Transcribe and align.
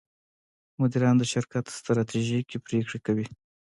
مدیران 0.79 1.15
د 1.19 1.23
شرکت 1.33 1.65
ستراتیژیکې 1.77 2.57
پرېکړې 2.65 2.99
کوي. 3.05 3.25